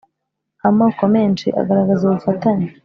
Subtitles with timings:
[0.67, 2.67] amoko menshi agaragaraza ubufatanye